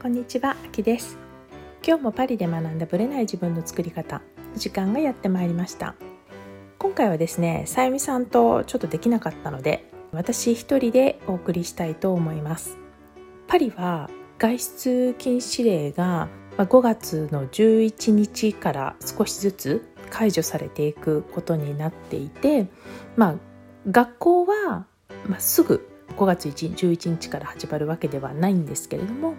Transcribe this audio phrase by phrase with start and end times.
[0.00, 1.18] こんにちは、あきです。
[1.84, 4.22] 今日もパリで学んだブレない自分の作り方
[4.54, 5.96] 時間がやってまいりました。
[6.78, 12.78] 今回はですね、さゆみさんとちょっとできなかったので私一人でお送りしたいと思います。
[13.48, 14.08] パリは
[14.38, 22.68] 外出禁止令が5月の11日から少しずつ解除されていくことになっていて、
[23.16, 23.34] まあ、
[23.90, 24.86] 学校は、
[25.26, 29.34] まあ、すぐ5月11日から始まるわけではないんですけれども、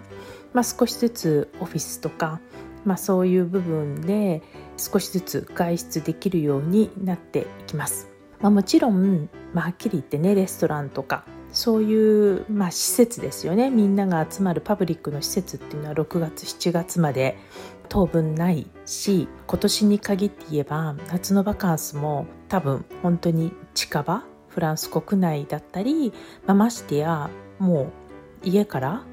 [0.52, 2.40] まあ、少しずつオフィスとか、
[2.84, 4.42] まあ、そういう部分で
[4.76, 8.08] 少しずつ外出できるようになっていきます。
[8.40, 17.36] まあ、もちろん、まあ、はっきり言ってねレストランとかそういう、まあ、施設ですよねみんなが集まるパブリックの施設っていうのは6月7月まで
[17.88, 26.12] 当分ないし今年に限って言えば夏のバカンスも多分本当に近場フランス国内だったり、
[26.46, 27.92] まあ、ましてやも
[28.44, 29.04] う家から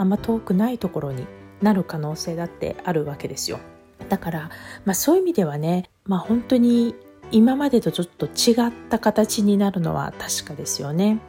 [0.00, 1.26] あんま遠くないところに
[1.60, 3.58] なる可能性だってあるわけですよ
[4.08, 4.50] だから、
[4.84, 6.94] まあ、そういう意味ではね、まあ、本当に
[7.30, 11.20] 今までとちょっと違った形になるのは確かですよね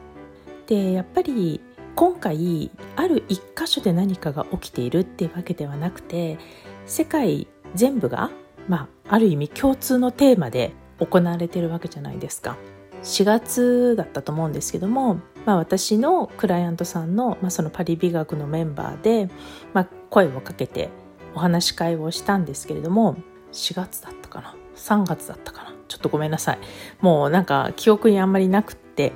[0.66, 1.60] でやっぱり
[1.94, 6.38] 今回ある一箇所で何かが起きているっていうわけではなくて
[6.86, 8.30] 世界全部が、
[8.68, 12.56] まあ、ある意味共通のテーマで行われてるわけじゃないですか。
[13.02, 19.28] 4月だったと思うんですけども、まあ、私のクライアントさんの,、まあそのパリ美学のメンバーで、
[19.72, 20.90] まあ、声をかけて
[21.34, 23.16] お話し会をしたんですけれども
[23.52, 25.74] 4月だったかな？3月だったかな？
[25.88, 26.58] ちょっとごめんなさい。
[27.00, 29.12] もうなんか記憶にあんまりなくって。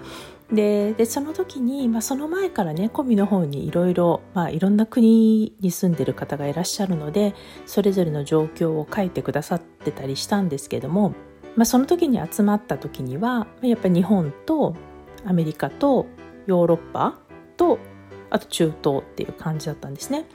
[0.53, 4.21] ででその時に、まあ、その前からねコミの方にいろいろ
[4.53, 7.35] いろんな国に住んでる方がいらっしゃるので
[7.67, 11.15] それぞれの状況を書いてくださってたりしたんですけども
[11.57, 14.77] まあ、その時に集まった時にはやっぱり日本と
[15.25, 16.07] アメリカと
[16.47, 17.19] ヨーロッパ
[17.57, 17.79] と
[18.31, 20.27] あと中東っていう感じだったんですね。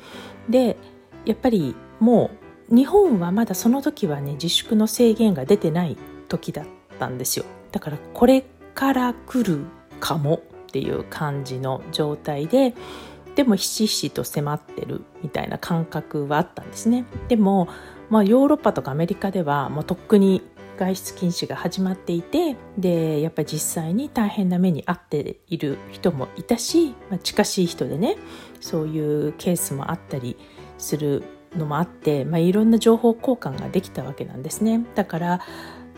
[0.50, 0.78] で
[1.26, 2.32] やっぱりも
[2.72, 6.66] う日本はまだその時はね自粛の制限が出てない時だっ
[7.00, 7.46] たんですよ。
[7.72, 9.66] だからこれから来る
[10.00, 10.40] かもっ
[10.72, 12.74] ていう感じの状態で
[13.36, 17.06] でもひしひしと迫ってるみたいな感覚はあったんですね。
[17.28, 17.68] でも、
[18.10, 20.42] まあ、ヨーロッパとかアメリカではもうとっくに
[20.78, 28.18] 外出禁止が始まっていてでやっぱり実際に大変な目に遭っている人もいたし、まあ、近しい人でね
[28.60, 30.38] そういうケースもあったり
[30.78, 31.24] する
[31.56, 34.86] のもあって、まあ、いろんな情報交換ができたわけなんですね。
[34.96, 35.42] だから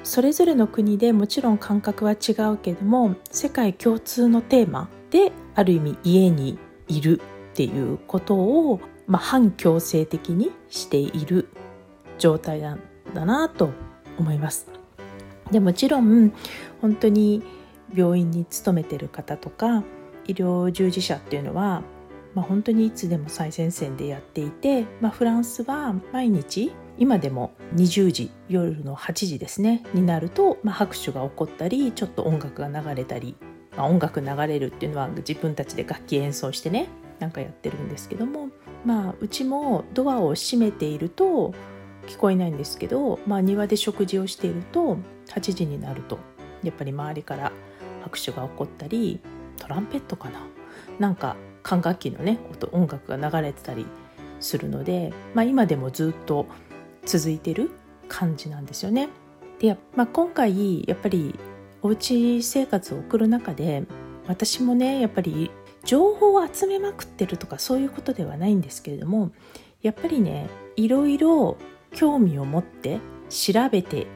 [0.03, 6.57] それぞれの国でもちろん感覚は違うけども世界共通のテーマである意味家に
[6.87, 7.21] いる
[7.53, 11.47] っていうことを、まあ、反強制的にしている
[12.17, 12.81] 状態なん
[13.13, 13.69] だなと
[14.17, 14.67] 思います。
[15.51, 16.33] でもちろん
[16.81, 17.43] 本当に
[17.95, 19.83] 病院に勤めてる方とか
[20.25, 21.83] 医療従事者っていうのは、
[22.33, 33.35] まあ、本当にいつでも最前線でやっていて、まあ、フランスは毎日今でも20時夜の8時ですねになると、まあ、拍手が起こったりちょっと音楽が流れたり、
[33.75, 36.87] まあ、音楽流れるっていうのは自分たちで楽器演奏してね
[37.19, 38.49] なんかやってるんですけども
[38.85, 41.53] まあうちもドアを閉めていると
[42.07, 44.97] 聞こえないんですけど、まあ、庭で食事をしていると
[45.27, 46.19] 8時になると
[46.63, 47.51] やっぱり周りから
[48.01, 49.19] 拍手が起こったり
[49.57, 50.39] トランペットかな？
[50.99, 53.85] なんか管楽器のね音音楽が流れてたり
[54.39, 56.47] するので、まあ、今でもずっと
[57.05, 57.71] 続いてる
[58.07, 59.09] 感じなんですよね。
[59.59, 61.39] で、まあ、今回やっぱり
[61.81, 63.83] おうち生活を送る中で
[64.27, 65.51] 私もねやっぱり
[65.85, 69.31] 情報を集めまくってるとかそういうことではないんですけれども
[69.81, 71.57] やっぱりねいろいろ
[71.93, 72.99] 興味を持って
[73.29, 74.07] 調べていっ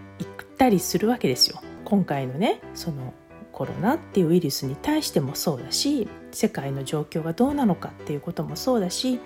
[0.58, 1.62] たりするわけですよ。
[1.86, 3.14] 今回のねその
[3.54, 9.20] コロナっていうウイルスに対してもそうだし世界の状況がどうなのかっていうこともそうだし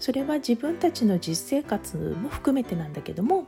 [0.00, 3.46] それは自分たちの実生活も含めてなんだけども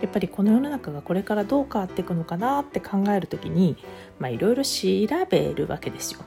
[0.00, 3.76] やっぱりこの世の中がこれからどう変わっていくのかなって考える時に
[4.22, 4.80] いろいろ調
[5.28, 6.20] べるわけですよ。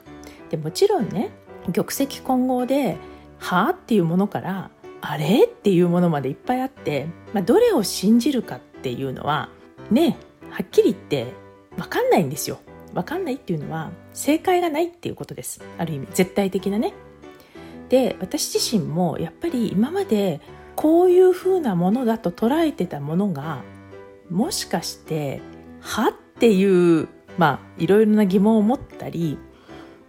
[0.52, 1.32] でもちろんね
[1.74, 2.98] 玉石混合で
[3.40, 4.70] 「はあ?」っていうものから
[5.02, 5.46] あれ？
[5.46, 9.50] っていうものまでいっぱいあって、まあ、どれを信じるかっていうのは
[9.92, 10.18] ね
[10.50, 11.34] はっきり言って
[11.78, 12.60] 分かんないんですよ。
[12.94, 15.62] 分かんないっていうのは正解がないっていうことです。
[15.78, 16.94] ある意味絶対的なね。
[17.90, 20.42] で私自身もやっぱり今まで
[20.76, 23.64] こういうふうなものだと捉えてたものが
[24.30, 25.42] もしかして
[25.82, 26.10] は？
[26.10, 27.08] っていう
[27.38, 29.38] まあいろいろな疑問を持ったり、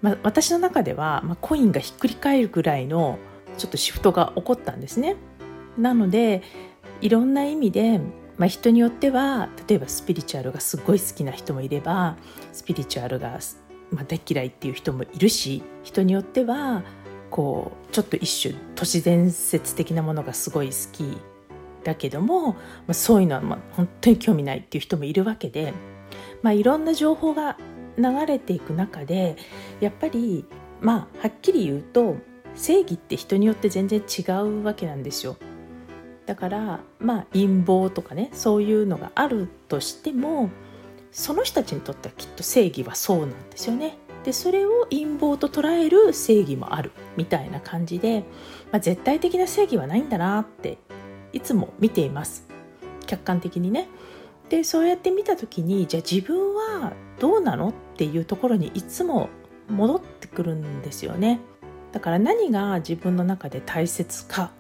[0.01, 3.19] まあ、私の中では、まあ、コインがひっくり返るぐらいの
[3.61, 5.17] ちょっとシフトが起こったんですね。
[5.77, 6.43] なので
[7.03, 8.01] いろんな意味で、
[8.39, 12.17] まあ、人によっては例えばスピリチュアルがすごい好きな人もいれば
[12.53, 13.39] スピリチュアルが、
[13.91, 16.83] まあ、大嫌いっていう人もいるし人によっては
[17.31, 21.19] こうちょっと一種都市伝説的なものがすごい好き
[21.85, 22.59] だけども、ま
[22.89, 25.75] あ、そういうのはまあ本当に興味ないっていう人もいるわけで、
[26.43, 27.59] まあ、いろんな情報が
[27.99, 29.37] 流れていく中で
[29.81, 30.47] やっぱり
[30.81, 32.17] まあはっきり言うと
[32.55, 35.37] 正義って人によって全然違うわけなんですよ。
[36.27, 40.51] だからまあ陰謀とかねそういうのがあるとしても
[41.11, 43.99] その人たちにとってはきっと正義はそうなんですよね。
[44.25, 48.25] でそれを陰謀と捉える正義もあるみたいな感じで、
[48.71, 50.77] まあ、絶対的な正義はないんだなって
[51.33, 52.47] いつも見ています
[53.07, 53.89] 客観的にね。
[54.51, 59.29] でそうやって見た時にじゃあ自分はどうなのっていうところにいつも
[59.69, 61.41] 戻ってくるんですよね。
[61.93, 64.51] だから何が自分の中で大切かっ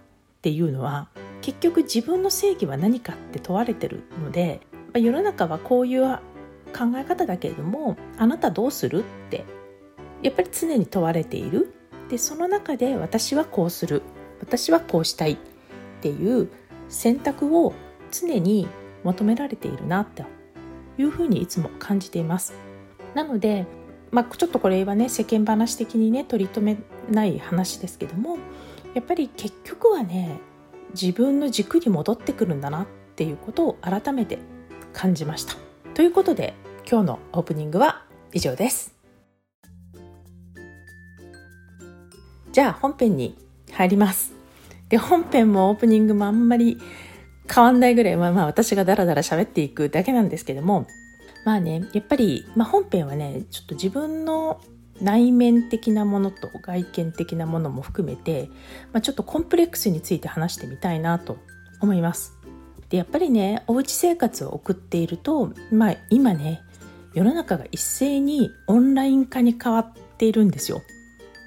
[0.43, 1.09] ていうのは
[1.43, 4.61] 結局自分の正義は何かって問われてるので
[4.94, 9.44] 世の中はこういう考え方だけれどもあなたどうするって
[10.23, 11.75] やっぱり常に問われている。
[12.09, 14.03] でその中で私はこうする
[14.41, 15.37] 私はこうしたいっ
[16.00, 16.49] ていう
[16.88, 17.73] 選択を
[18.11, 18.69] 常に
[19.05, 20.25] 求められているなと
[20.99, 22.55] いうふうにいつも感じています。
[23.15, 23.67] なので、
[24.11, 28.39] まあ、ちょっとこれはね世間話的にね取り留めない話ですけども
[28.95, 30.41] やっぱり結局はね
[30.93, 34.39] 自分の軸に戻ってくるんだなっていうことを改めて
[34.93, 35.55] 感じました。
[35.95, 36.55] ということで
[36.91, 38.95] 今日のオープニングは以上です。
[42.53, 43.37] じゃあ本編に
[43.73, 44.33] 入ります。
[44.89, 46.79] で本編もオープニングもあんまり
[47.53, 50.87] 変わんないぐらい、まあ、まあ私がダラダラ喋っていくだけなんですけども
[51.45, 54.61] まあねやっぱり、まあ、本編はねちょっと自分の
[55.01, 58.49] 内面的なものと外見的なものも含めて、
[58.93, 61.39] まあ、ちょっとコンプレックスについて話してみたいなと
[61.81, 62.37] 思います。
[62.91, 66.63] でやっぱりねおうち生活を送っていると、まあ、今ね
[67.15, 70.83] 世の中が一斉にオンライン化に変わっているんですよ。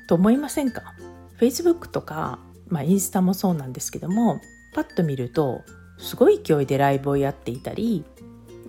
[0.07, 0.95] と思いませんか
[1.39, 4.41] ?Facebook とか、まあ、インスタもそうなんですけども
[4.73, 5.61] パッと見ると
[5.97, 8.03] すごい勢いでライブをやっていたり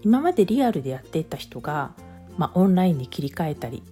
[0.03, 1.93] 今までリアルでやっていた人が、
[2.37, 3.83] まあ、オンラインに切り替えたり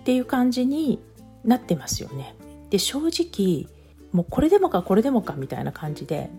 [0.00, 1.00] っていう感じに
[1.44, 2.34] なってますよね。
[2.70, 3.66] で正直
[4.12, 6.30] もうこれでもかこれでもかみたいな感じで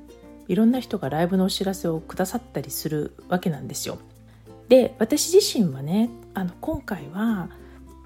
[0.47, 3.99] いろんな人がライブのお知らせをくださったりするわけなんですよ。
[4.67, 7.49] で私自身はねあの今回は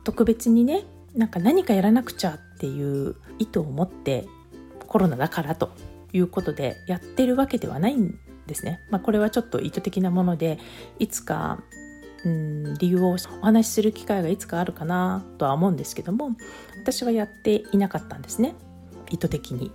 [0.03, 4.27] 特別にねなんか何かやらなくちゃっていう意図を持って
[4.87, 5.71] コロナだからと
[6.11, 8.17] いうことでやってるわけではないん
[8.47, 8.81] ですね。
[8.89, 10.59] まあ、これはちょっと意図的なもので
[10.99, 11.63] いつか
[12.25, 16.31] うん理由をお話しする機会がいつかあるかなとは思うんですけども
[16.81, 18.55] 私はやっていなかったんですね
[19.09, 19.71] 意図的に。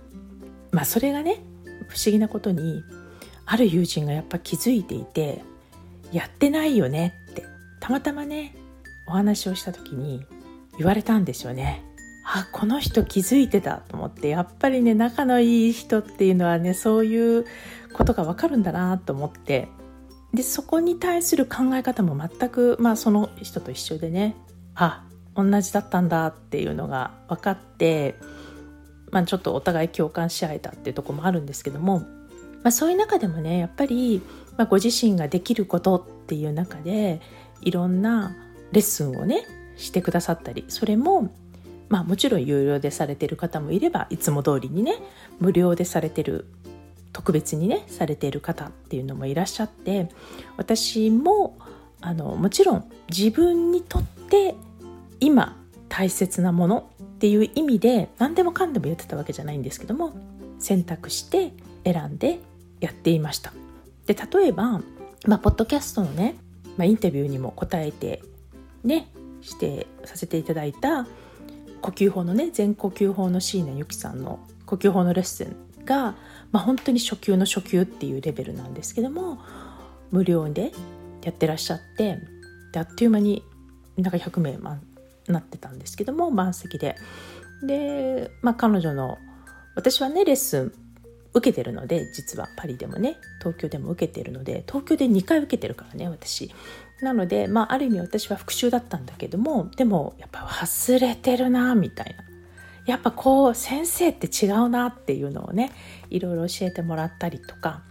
[0.71, 1.43] まあそれがね
[1.87, 2.83] 不思議なことに
[3.45, 5.41] ある友人がやっぱ気づいていて
[6.11, 7.43] やってないよねって
[7.79, 8.55] たまたまね
[9.07, 10.23] お話をした時に
[10.77, 11.83] 言われたんですよね。
[12.31, 17.45] あこの人気づいてたと思ってやっぱりね仲のいい人っていうのはねそういう
[17.93, 19.67] ことがわかるんだなと思って
[20.33, 24.35] でそこに対する考え方も全く、まあ、その人と一緒でね
[24.75, 25.05] あ
[25.35, 28.15] 同じだったんだっていうのが分かって、
[29.09, 32.05] まあ、ちょっとお互い共感し合えたっていうとこもあるんですけども、ま
[32.65, 34.21] あ、そういう中でもねやっぱり、
[34.55, 37.21] まあ、ご自身ができることっていう中で
[37.61, 38.35] いろんな
[38.71, 41.33] レッスンをねしてくださったりそれも
[41.89, 44.95] まあもちろん有料でされてる方もいればいつも通りにね
[45.39, 46.45] 無料でされてる
[47.11, 50.09] 特別にねされている方っていうのもいらっしゃって
[50.57, 51.57] 私も
[52.01, 54.55] あのもちろん自分にとって
[55.19, 55.57] 今
[55.89, 60.13] 大切なものっていう意味で何でもかんでもやってたわけじゃないんですけども
[60.59, 61.51] 選択して
[61.83, 62.39] 選んで
[62.79, 63.51] やっていました。
[64.05, 64.81] で例えば、
[65.27, 66.35] まあ、ポッドキャストのね、
[66.77, 68.21] まあ、インタビューにも答えて
[68.83, 71.05] ねしてさせていただいた
[71.81, 76.15] 呼吸法のね全呼吸法の椎名由紀さんの呼吸法のレッスンが、
[76.51, 79.39] まあ、本当に初級の初級っていうレベルなんですけども
[80.11, 80.71] 無料で
[81.23, 82.19] やってらっしゃって
[82.71, 83.43] であっという間に
[83.97, 84.79] なんか100名、ま、
[85.27, 86.95] なってたんですけども満席で。
[87.63, 89.17] で、まあ、彼女の
[89.75, 90.73] 私はねレッスン
[91.33, 96.53] 受けてるので実はパリでもね東京でも受けてるので東京で2回受けてるからね私。
[97.01, 102.23] なので、まあ、ある意味私は復習だったんだけどもでもやっぱ忘れてるなみたいな。
[102.85, 105.71] やっぱこう先生って違うなっていうのをね
[106.09, 107.83] いろいろ教えてもらったりとか。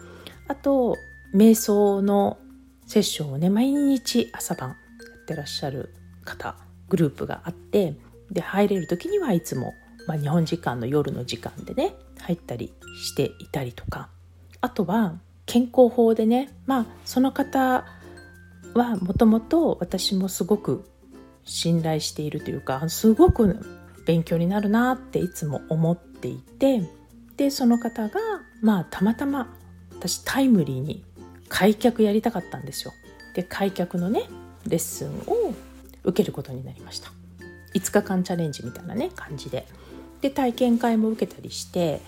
[0.48, 0.96] あと
[1.34, 2.38] 瞑想の
[2.86, 4.74] セッションをね毎日朝晩や
[5.22, 6.56] ってらっしゃる方
[6.88, 7.96] グループがあって
[8.30, 9.74] で入れる時にはいつも、
[10.06, 12.72] まあ、日本時間の夜の時間でね入ったり
[13.04, 14.08] していたりとか。
[14.60, 17.84] あとは健康法でねまあその方
[18.74, 20.84] はもともと私もすごく
[21.44, 23.64] 信頼しているというかすごく
[24.06, 26.82] 勉強になるなっていつも思っていて
[27.36, 28.20] でその方が
[28.62, 29.54] まあたまたま
[29.98, 31.04] 私タイムリーに
[31.48, 32.92] 開脚やりたかったんですよ。
[33.34, 34.24] で開脚のね
[34.66, 35.54] レッスンを
[36.04, 37.10] 受けることになりました。
[37.74, 39.66] 5日間チャレンジみたいなね感じで
[40.20, 42.00] で体験会も受けたりして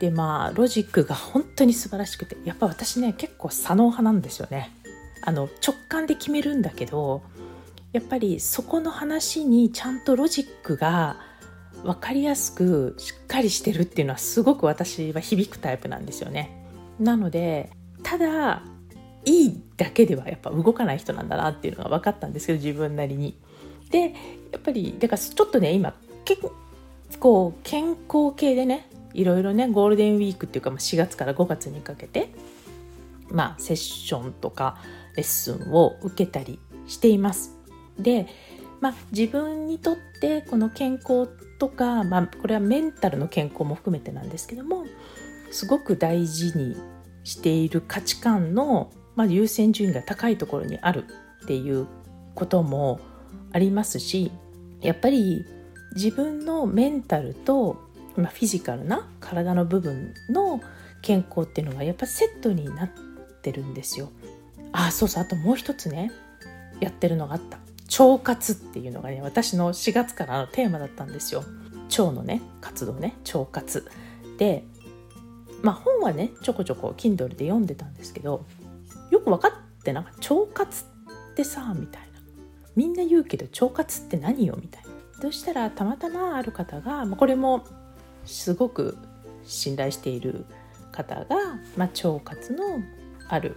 [0.00, 4.70] でまあロジックが本当に素晴らしくてやっぱ私ね結構左脳派なんですよね
[5.22, 7.22] あの直感で決めるんだけど
[7.92, 11.16] やっぱりそこの話にちゃんとロジックが
[11.82, 16.66] 分かりやすくしっかりしてるっていうのはすごく私は響くタイプなんですよね。
[16.98, 17.70] なので
[18.02, 18.62] ただ
[19.24, 23.36] いいだけではやっぱ動かない人なんだなっていうのが分かったんですけど自分なりに。
[23.90, 24.00] で
[24.52, 26.42] やっぱりだからちょっとね今結
[27.20, 32.32] 構健康系でねいろいろねゴールデンウィークっていうか4月から5月にかけて
[33.28, 34.78] まあセッションとか
[35.16, 37.56] レッスンを受けたりしています。
[37.98, 38.26] で、
[38.80, 41.26] まあ、自分にとってこの健康
[41.58, 44.84] とか、まあ、これはメンタルの健康も含めてなんですけども
[45.52, 46.76] すごく大事に
[47.22, 51.06] している価値観の、まあ、優先順位が高いところにある
[51.44, 51.86] っていう
[52.34, 53.00] ことも
[53.52, 54.32] ありますし
[54.80, 55.44] やっぱり
[55.94, 57.76] 自分のメンタルと、
[58.16, 60.60] まあ、フィジカルな体の部分の
[61.02, 62.90] 健康っていうのがやっぱセットになっ
[63.42, 64.10] てるんですよ。
[64.72, 65.22] あそうそう。
[65.22, 66.10] あともう一つね
[66.80, 67.58] やってるのがあった。
[68.02, 71.44] 腸活っていうのがね私の4月からのテーマだったんですよ。
[71.90, 73.86] 腸のね活動ね腸活。
[74.38, 74.64] で
[75.62, 78.46] まあ本はねちょこちょこ Kindle で読んでたんですけど
[79.10, 82.08] よく分かってなんか腸活ってさみたいな。
[82.74, 84.58] みんな言うけど腸活って何よ？
[84.60, 84.88] みたいな。
[85.20, 87.64] そしたらたまたまある方が、まあ、これも
[88.24, 88.96] すごく
[89.44, 90.46] 信頼している
[90.90, 91.36] 方が、
[91.76, 92.64] まあ、腸活の
[93.28, 93.56] ある、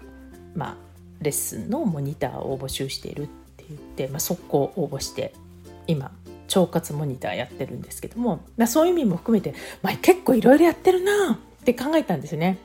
[0.53, 0.77] まあ、
[1.21, 5.33] レッスンのモニターを募集しているって言って、まあ、速攻応募して
[5.87, 6.11] 今
[6.53, 12.57] 腸活モニターやってるんですけども、まあ、そういう意味も含めて、まあ、結構いろいろやってるなって考えたんですよね。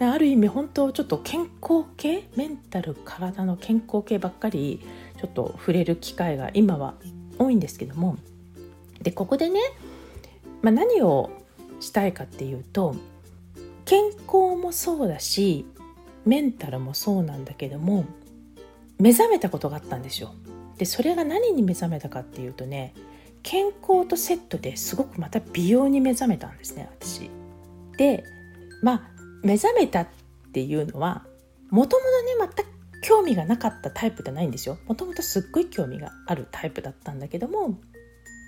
[0.00, 4.80] ある意味本当ちょっと健康系メンタル体の健康系ばっかり
[5.20, 6.94] ちょっと触れる機会が今は
[7.38, 8.16] 多いんですけども
[9.00, 9.60] でここでね、
[10.60, 11.30] まあ、何を
[11.78, 12.96] したいかっていうと
[13.84, 15.66] 健康もそうだし
[16.24, 18.04] メンタルもそうなんだけども
[18.98, 20.34] 目覚めたことがあったんですよ。
[20.78, 22.94] でそれが何に目覚めたかっていうとね
[23.42, 27.30] 健康とセットですごくまた美容に目覚めたんですね私。
[27.96, 28.24] で
[28.82, 29.02] まあ
[29.42, 30.08] 目覚めたっ
[30.52, 31.24] ていうのは
[31.70, 37.80] もともとね全く興味がなかったタイプじゃないんですよもともとすっごい興味があるタイプだったんだけども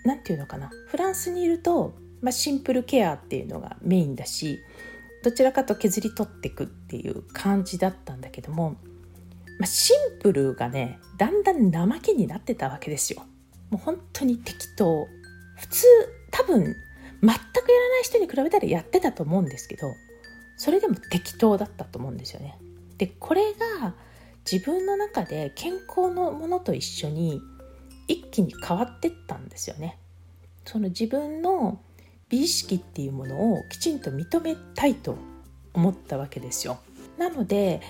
[0.04, 4.60] 何て言うのかなフランスにいると、まあ、シンプルケアっていうのがメインだし
[5.24, 8.72] どちらかと削り取っていくっていう感じだったんだけども、
[9.58, 13.22] まあ、シンプルがねだんだん怠けになってたわけですよ。
[13.70, 15.08] もう本当に適当
[15.56, 15.86] 普通
[16.30, 16.72] 多分全く
[17.24, 19.94] やらない人に比べたらやってたと思うんですけど
[20.58, 22.58] それでも適当だったと思うんですよね。
[22.98, 23.94] でこれが
[24.50, 27.40] 自分の中で健康のものと一緒に
[28.08, 29.98] 一気に変わってったんですよね。
[30.66, 31.80] その自分の
[32.28, 35.16] 美意識っていうものをきちんと認めたいと
[35.72, 36.78] 思ったわけですよ。
[37.18, 37.80] なので、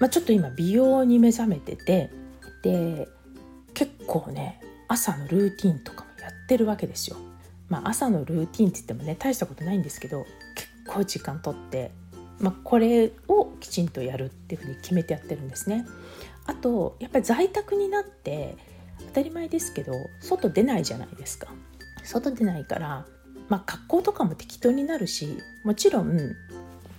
[0.00, 2.10] まあ、ちょっと今美容に目覚めてて
[2.62, 3.08] で
[3.74, 7.16] 結構ね朝のルーティンとかもやってるわけですよ。
[7.68, 10.26] まあ、朝のルーティンって言ってもね大したことないんですけど
[10.56, 11.92] 結構時間とって、
[12.40, 15.86] まあ、これをきちんとやるっていうふうに決めてやってるんですね。
[16.46, 18.56] あとやっぱり在宅になって
[18.98, 21.48] 当たり前ですけど外出ないじゃないですか。
[22.02, 23.06] 外出ないから
[23.50, 26.16] まあ、格好とかも適当になるしもちろん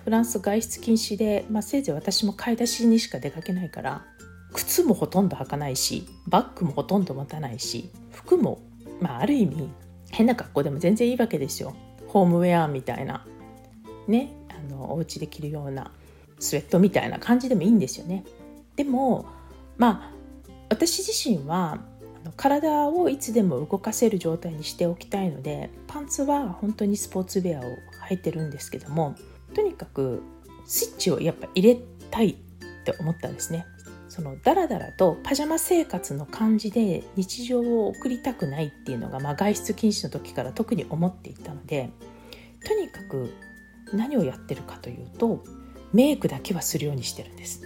[0.04, 4.06] フランス外出禁止で、まあ、せいぜい私も買い出しにしか出かけないから
[4.54, 8.60] 靴もほとんど履かないしバッグもほとんど持たないし服も、
[9.00, 9.70] まあ、ある意味
[10.12, 11.74] 変な格好でも全然いいわけですよ。
[12.08, 13.26] ホームウェアみたいな
[14.10, 15.92] ねあのお家で着るような
[16.38, 18.26] スウェットみたいな感じでもいいんですよね。
[18.76, 19.26] でも
[19.78, 20.12] まあ
[20.70, 21.80] 私自身は
[22.38, 27.64] 体をいつでも動かせる状態にしておきたいのでパンツは本当にスポーツウェアを
[28.10, 29.16] 履いてるんですけども
[29.54, 30.22] とにかく
[30.66, 32.36] スイッチをやっぱ入れたいっ
[32.84, 33.66] て思ったんですね。
[34.08, 41.90] そのダラダラとパジャマ生活の感じで日常を送りたくないっていうのが、まあ、外出禁止の時から特に思っていたので
[42.68, 43.34] とにかく
[43.94, 45.42] 何をやってるかというと
[45.94, 47.62] メイクだけはするようにしてるんです。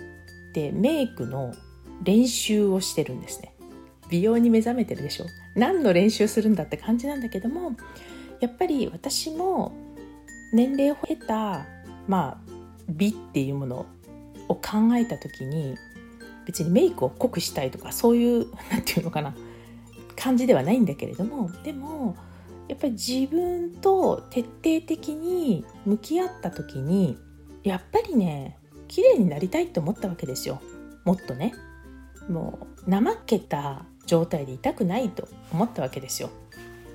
[0.53, 1.51] でメイクの
[2.03, 3.54] 練習をしてるんですね。
[4.09, 5.25] 美容に目覚めてるでしょ？
[5.55, 7.74] 何の練習するんだって感じなんだけども
[8.39, 9.71] やっぱり私も
[10.53, 11.65] 年齢を経た、
[12.07, 12.51] まあ、
[12.89, 13.85] 美っていうもの
[14.47, 14.62] を考
[14.95, 15.75] えた時に
[16.45, 19.33] 別にメイクを濃くしたいとかそういう 何て言うのかな
[20.15, 22.15] 感じではないんだけれどもでも
[22.67, 24.51] やっぱり自分と徹底
[24.85, 27.17] 的に向き合った時に
[27.63, 28.57] やっぱりね
[28.88, 30.62] 綺麗になりたいって思ったわけですよ。
[31.05, 31.53] もっとね。
[32.29, 36.29] もう怠けた状態でいたくないと思ったわけですよ。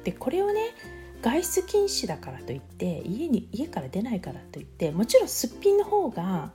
[0.05, 0.75] でこれをね
[1.23, 6.51] 外出禁止だからといって家に家から出ないからといってもちろんすっぴんの方が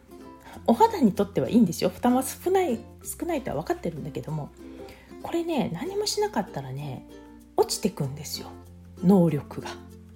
[0.66, 1.90] お肌にとってはいいんですよ。
[1.90, 4.50] 負担は少ない少ないとは分かってるんだけども
[5.22, 7.08] これね何もしなかったらね
[7.58, 8.48] 落ちてくんですよ。
[9.04, 9.70] 能力が。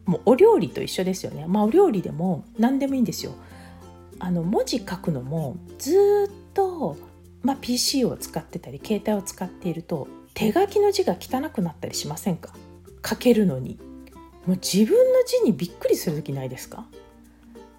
[0.05, 1.45] もうお料理と一緒ですよね。
[1.47, 3.33] まあお料理でも何でもいいんですよ。
[4.19, 6.97] あの文字書くのもずっと、
[7.41, 10.07] まあ、PC を使ってたり携帯を使っていると
[10.39, 12.53] 手書きの字が汚くなったりしませんか？
[13.05, 13.77] 書けるのに。
[14.45, 16.85] もう自分の字にびっくりする時ないですか？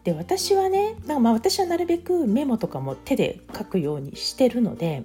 [0.05, 5.05] で私はねなんかまあ私はなるべくメモとかも手で書くようにしてるので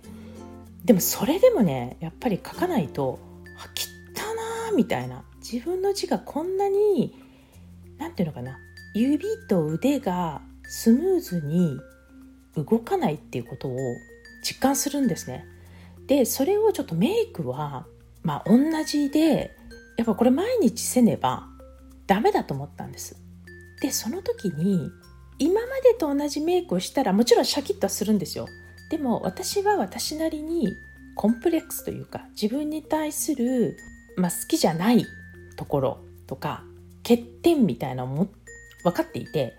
[0.83, 3.19] でもそれでもねやっぱり書かないと
[3.63, 5.23] 「あ切ったな」みたいな。
[5.39, 7.15] 自分の字がこんなに
[7.97, 8.57] 何て言うのかな。
[8.93, 11.79] 指と腕がスムーズに
[12.57, 13.77] 動かないっていうことを
[14.43, 15.45] 実感するんですね。
[16.07, 17.85] でそれをちょっとメイクは
[18.23, 19.55] まあ同じで
[19.97, 21.47] やっぱこれ毎日せねば
[22.07, 23.17] ダメだと思ったんです。
[23.81, 24.89] でその時に
[25.37, 28.47] 今までと同じメイクをしたらもちろんシャキッとするんですよ。
[28.89, 30.69] でも私は私なりに
[31.15, 33.77] コンプレックスというか自分に対する、
[34.17, 35.05] まあ、好きじゃない
[35.55, 36.63] ところとか
[37.03, 38.27] 欠点みたいなのも
[38.83, 39.57] 分かっていて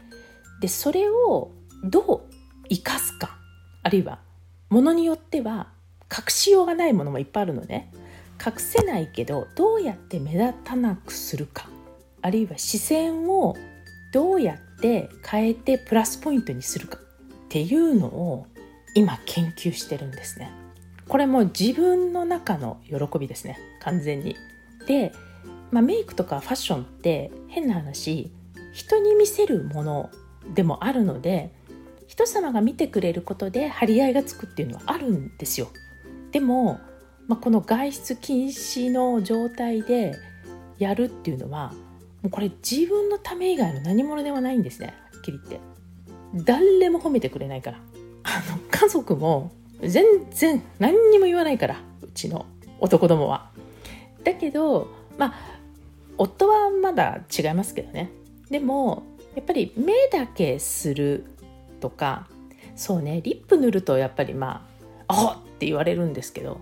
[0.61, 2.21] でそれをどう
[2.69, 3.39] 生かすか
[3.83, 4.21] あるいは
[4.69, 5.73] ものによっては
[6.11, 7.91] 隠しようがないものもいっぱいあるのね。
[8.45, 11.69] 隠せないけどどうやって目立たなくするか。
[12.23, 13.57] あるいは視線を
[14.13, 16.99] どうやって変えてプラスポイントにするか。
[16.99, 18.47] っていうのを
[18.95, 20.51] 今研究してるんですね。
[21.09, 23.59] これも自分の中の喜びですね。
[23.81, 24.37] 完全に。
[24.87, 25.13] で、
[25.71, 28.31] まあ、メイクとかファッションって変な話
[28.73, 30.11] 人に見せるもの
[30.55, 31.53] でもあるので
[32.07, 35.69] 人様が見てくれることで張り合いがつくっていうのはあるんですよ。
[36.37, 36.81] でも、
[37.29, 40.19] まあ、この外出禁止の状態で
[40.79, 41.73] やるっていうのは
[42.21, 45.61] もうこれ自分のため以外の何者ではないんですねはっきり言って。
[46.45, 47.79] 誰も褒めてくれないから。
[48.25, 52.45] あの家族も全然何にも言わないからうちの
[52.81, 53.49] 男どもは。
[54.23, 55.35] だけどまあ
[56.19, 58.11] 夫はまだ違いますけどね。
[58.51, 61.25] でもやっぱり目だけする
[61.81, 62.29] とか
[62.75, 64.69] そうねリップ塗るとやっぱりま
[65.09, 66.61] あ「あっ!」て言われるんですけど、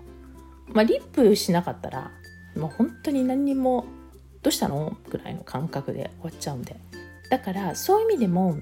[0.69, 2.11] まあ、リップしなかったら
[2.57, 3.87] もう本当に何にも
[4.43, 6.77] 「どうしたの?」ぐらいの感覚で終わっちゃうんで
[7.31, 8.57] だからそういう意味でも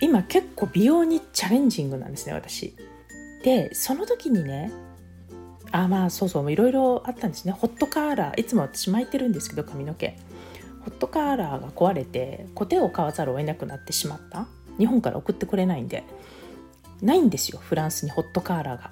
[0.00, 2.74] 今結構美容にチャレンジングなんですね私。
[3.42, 4.72] でその時にね
[5.70, 10.16] あまあそうそういろいろあったんですねホットカーラーいつも私巻いてるんですけど髪の毛
[10.80, 16.04] ホットカーラーが壊れてコテを買わざるを得なくなってしまった日本から送ってくれないんで
[17.02, 18.90] ないんですよフランスにホットカーラーが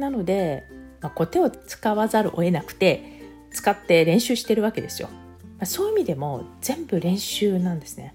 [0.00, 0.66] なので、
[1.00, 3.20] まあ、コテを使わざるを得なくて
[3.52, 5.18] 使って練習してるわけですよ、ま
[5.60, 8.14] あ、そういう意味でも全部練習なんですね。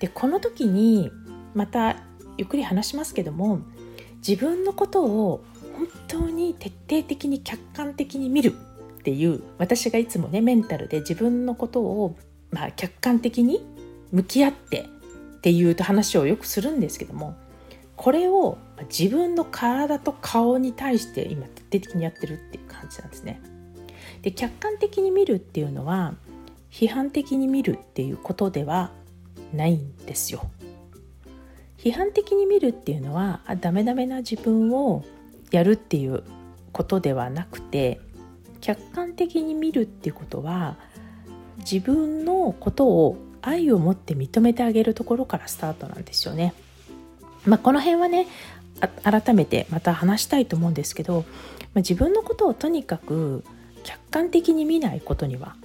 [0.00, 1.10] でこの時に
[1.54, 1.96] また
[2.36, 3.60] ゆっくり話しますけども
[4.26, 5.44] 自分のことを
[5.76, 8.54] 本当に徹底的に客観的に見る
[9.00, 12.16] っていう私がいつもねメンタルで自分のことを
[12.50, 13.64] まあ、客観的に
[14.10, 14.86] 向き合って
[15.36, 17.36] っていうと話をよくするんですけども
[17.98, 18.58] これを
[18.88, 23.42] 自分の体と顔に対して今徹底的にやってるっていう感じなんですね。
[24.22, 26.14] で客観的に見るっていうのは
[26.70, 28.92] 批判的に見るっていうことでは
[29.52, 30.48] ないんですよ。
[31.76, 35.04] 批判的に見るっていうのはあダメダメな自分を
[35.50, 36.22] やるっていう
[36.72, 38.00] ことではなくて
[38.60, 40.76] 客観的に見るっていうことは
[41.58, 46.54] 自分のことを愛を持って認めてあげるところからスタートなんですよね。
[47.48, 48.26] まあ、この辺はね
[49.02, 51.28] 改めてまた話したいと思うんですけど、まあ、
[51.76, 53.44] 自分のことをとにかく
[53.82, 55.56] 客観的に見ないことには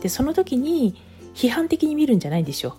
[0.00, 0.94] でその時に
[1.34, 2.76] 批判的に見るんじゃないんですよ。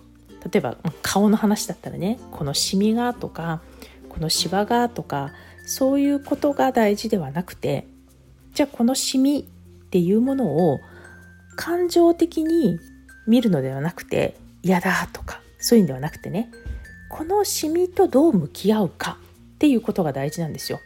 [0.52, 3.60] 例えば顔の話だったらねこのシミがとか
[4.08, 5.32] このシワがとか
[5.66, 7.86] そういうことが大事ではなくて
[8.54, 10.78] じゃあこのシミっていうものを
[11.56, 12.78] 感情的に
[13.26, 16.50] 見るのではなくて嫌だとかそういうんではなくてね
[17.08, 19.18] このシミとどう向き合うか
[19.54, 20.80] っていうことが大事なんですよ。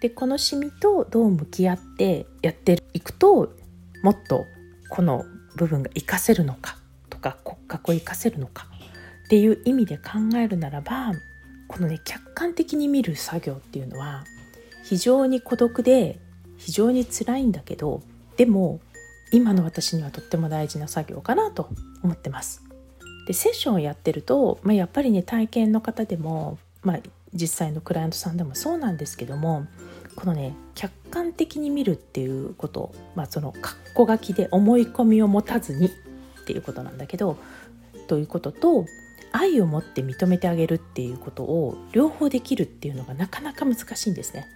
[0.00, 3.54] でこのシミとどう向き合ってやっていくと
[4.02, 4.44] もっと
[4.90, 5.24] この
[5.56, 6.76] 部分が活かせるのか
[7.08, 8.66] とか骨格を活かせるのか
[9.24, 11.12] っていう意味で考えるならば
[11.68, 14.24] このね客観的に見る作業っていうのは
[14.84, 16.18] 非常に孤独で
[16.58, 18.02] 非常に辛いんだけど
[18.36, 18.80] でも
[19.32, 21.70] 今の私にはとっても大事な作業かなと
[22.02, 22.63] 思ってます。
[23.26, 27.00] でセッションをやってると、まあ、やっぱりね体験の方でも、まあ、
[27.32, 29.66] 実際のクライアントさんでもそうなんですけども
[30.14, 35.90] このね客観的に見るっていうこと、まあ、その括弧書きで思い込みを持たずにっ
[36.46, 37.36] ていうことなんだけど
[38.06, 38.86] ということと
[39.32, 44.46] 愛を持って認めてあげるっていうことを両方できるっていうのがなかなか難しいんですね。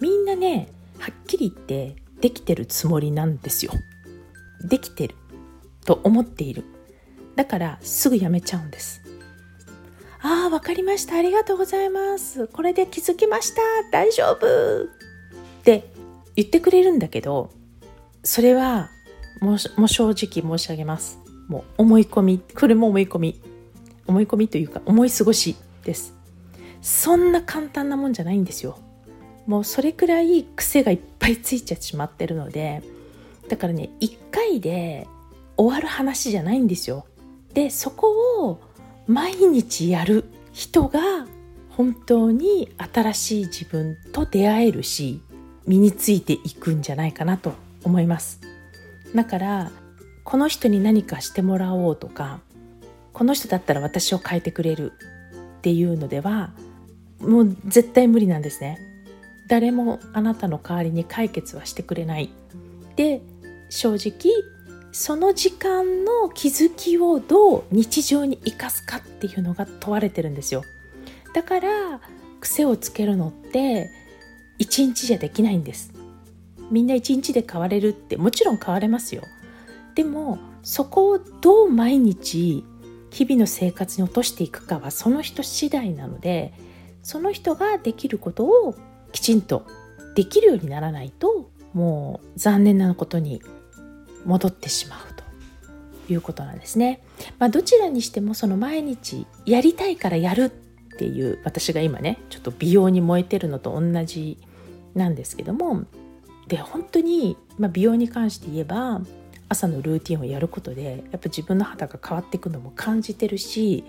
[0.00, 3.72] みんなねはっきり言ってできてるつもりなんですよ。
[4.68, 5.16] できてる
[5.84, 6.64] と思っている。
[7.36, 9.02] だからすぐやめちゃうんです。
[10.20, 11.16] ああ、わかりました。
[11.16, 12.46] ありがとうございます。
[12.46, 13.62] これで気づきました。
[13.90, 14.84] 大丈夫。
[14.84, 15.90] って
[16.36, 17.50] 言ってくれるんだけど、
[18.22, 18.90] それは
[19.40, 21.18] もう正直申し上げます。
[21.48, 23.40] もう思い込み、これも思い込み。
[24.06, 26.14] 思い込みというか思い過ごしです。
[26.80, 28.78] そんな簡単なもんじゃないんですよ。
[29.46, 32.82] もうそれくらい癖がいっぱいついちゃってしまってるので、
[33.48, 35.08] だからね、一回で
[35.56, 37.06] 終わる話じゃないんですよ。
[37.54, 38.60] で、そこを
[39.06, 41.26] 毎日やる人が
[41.70, 45.20] 本当に新しい自分と出会えるし
[45.66, 48.40] 身についていくんじゃないかなと思います。
[49.14, 49.70] だから
[50.24, 52.40] この人に何かしてもらおうとか
[53.12, 54.92] この人だったら私を変えてくれる
[55.58, 56.52] っていうのでは
[57.20, 58.78] もう絶対無理なんですね。
[59.48, 62.30] 誰もあなたの代わりに解決はしてくれない。
[62.96, 63.22] で
[63.68, 64.32] 正直
[64.92, 70.62] その時間の気づきをどう日常に生かすかっていうのが問われてるんですよ。
[71.34, 72.00] だから
[72.40, 73.90] 癖をつけるのって
[74.58, 75.92] 一日じゃできないんです。
[76.70, 79.22] みんな一日で変われるってもちろん変われますよ。
[79.94, 82.64] でもそこをどう毎日
[83.10, 86.52] 日々の生活に落としていくかはその人次第なので
[87.02, 88.74] その人ができることを
[89.12, 89.66] きちんと
[90.14, 93.42] できるようにならないともう残念なことに
[94.24, 97.02] 戻ってしまうということなんですね。
[97.38, 104.38] まあ、どちらにしてもその毎日やりたいからやるっていう私が今ねちょっと美容に燃えてるのと同じ
[104.94, 105.84] なんですけども
[106.48, 109.00] で本当に、ま、美容に関して言えば
[109.48, 113.84] 朝のルーティンをやることでやっぱ自分の肌が変わっていくのも感じてるし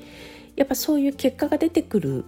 [0.55, 2.25] やっぱそういう結果が出てくる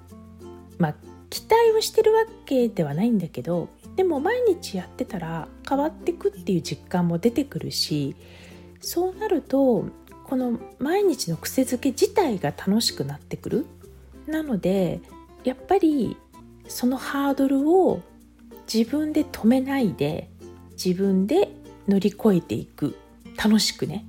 [0.78, 0.96] まあ
[1.30, 8.16] 期待をしてるわけではないんだけどでも毎日やってたら変わってくっていう実感も出てくるし
[8.82, 9.86] そうなると
[10.26, 13.66] この毎日の癖づけ自体が楽しくなってくる。
[14.28, 15.02] なので
[15.44, 16.18] やっぱり
[16.68, 18.02] そのハードルを
[18.72, 20.30] 自分で止めないで
[20.72, 21.50] 自分で
[21.88, 22.98] 乗り越えていく。
[23.38, 24.06] 楽しくね。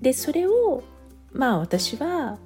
[0.00, 0.82] でそれを
[1.32, 2.38] まあ私は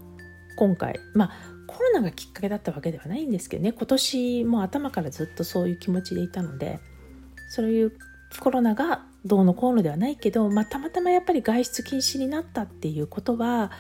[0.57, 3.73] 今回まあコロナがきっかけだったわけではないんですけどね。
[3.73, 6.81] 今年も頭からずっとそういう気持ちでいたので
[7.51, 7.93] そういう
[8.41, 13.71] コロナがどうのこうのではないけど、まあ、たまたまやっぱり外出禁止になったっていうことは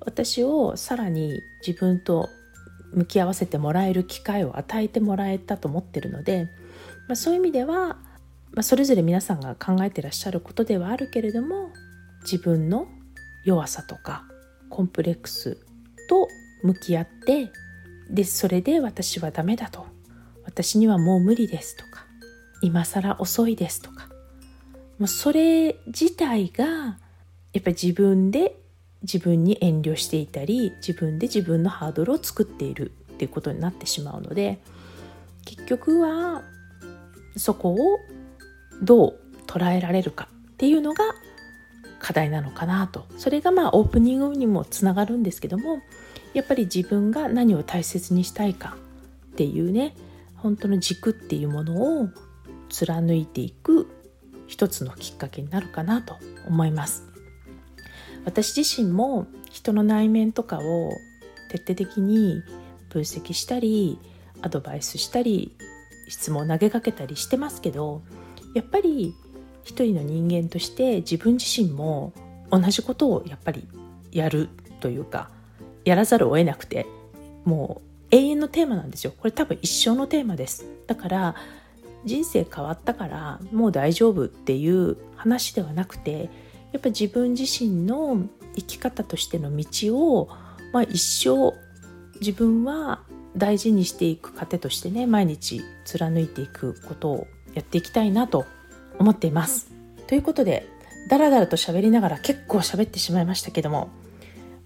[0.00, 2.28] 私をさらに自分と
[2.92, 6.48] 向き合わせてもらえる機会を与えてもらえたと思ってるので、
[7.08, 7.98] まあ、そういう意味では、
[8.52, 11.70] まあ、それぞれ皆さんが考えてらっしゃることではあるけれども
[12.22, 12.86] 自分の
[13.44, 14.24] 弱さとか
[14.70, 15.58] コンプレックス
[16.08, 16.28] と
[16.62, 17.50] 向き合って
[18.10, 19.86] でそれで私はダメだと。
[20.44, 22.06] 私にはもう無理ですとか。
[22.62, 24.08] 今更遅いですとか。
[24.98, 28.56] もうそれ自体がやっぱり自分で
[29.02, 34.60] 自分に遠慮していたり自分で自分のハードルを作っているっていうことになってしまうので
[35.44, 36.42] 結局は
[37.36, 37.98] そこを
[38.82, 41.04] どう捉えられるかっていうのが
[41.98, 43.06] 課題なのかなと。
[43.16, 45.80] それがまあオープニングにもつながるんですけども
[46.36, 48.76] やっぱり自分が何を大切にしたいか
[49.32, 49.94] っていうね
[50.36, 52.10] 本当の軸っていうものを
[52.68, 53.88] 貫いていく
[54.46, 57.04] 一つのきっかけになるかなと思います。
[58.26, 60.90] 私自身も人の内面とかを
[61.50, 62.42] 徹底的に
[62.90, 63.98] 分析したり
[64.42, 65.56] アドバイスしたり
[66.08, 68.02] 質問を投げかけたりしてますけど
[68.54, 69.14] やっぱり
[69.64, 72.12] 一人の人間として自分自身も
[72.50, 73.66] 同じことをやっぱり
[74.12, 75.30] やるというか
[75.86, 76.84] やらざるを得なくて
[77.44, 81.34] もう永遠のテーマなんですよこれ多分一生のテーマですだから
[82.04, 86.28] 人生変わったからもう大丈夫っていう話ではなくて
[86.72, 90.28] やっぱ自分自身の生き方としての道を、
[90.72, 91.54] まあ、一生
[92.20, 93.00] 自分は
[93.36, 98.44] 大事にしていく糧としてね毎日貫いていくことをやっていきたいなと
[98.98, 99.70] 思っています。
[100.06, 100.68] ということで
[101.08, 103.90] だらだらと喋りながら結構喋ってしまいましたけども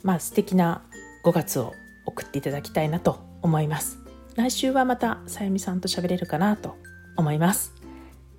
[0.02, 0.82] まあ素敵な
[1.24, 1.74] 5月を
[2.06, 3.98] 送っていただきたいなと思います
[4.36, 6.76] 来週はまたさゆみさんと喋れるかなと
[7.16, 7.74] 思います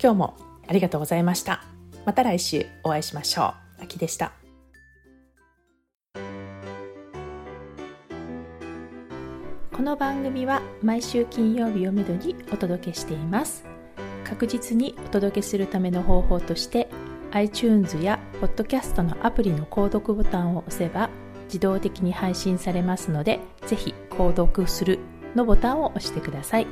[0.02, 1.64] 今日もありがとうございました
[2.04, 3.82] また来週お会いしましょう。
[3.82, 4.32] あきでした。
[9.72, 13.64] この番組は毎週金曜日をめどにお届けしています。
[14.24, 16.88] 確実にお届けするための方法として
[17.32, 21.10] iTunes や Podcast のアプリの購読ボタンを押せば
[21.52, 25.00] 自動的に配信されますのでぜひ購読する
[25.34, 26.66] のボタンを押してください。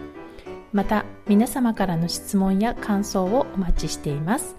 [0.73, 4.57] また皆様からの質問や感想をお待ちしています。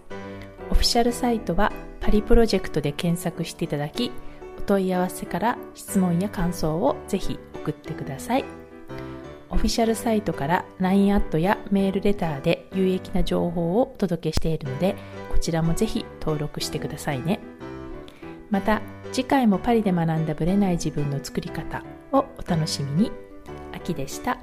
[0.70, 4.12] オフィシャルサイトはパリプロジェクトで検索していただき
[4.60, 8.46] お問い合わせから質問や感想をぜひ送ってください。
[9.50, 14.96] オフィシャルサイトから LINE アットやメールレターで有益な情報をお届けしているので
[15.32, 17.40] こちらもぜひ登録してくださいね。
[18.50, 18.82] また
[19.12, 23.12] 次回もパリで学んだブレない自分の作り方をお楽しみに。
[23.74, 24.38] 秋でした。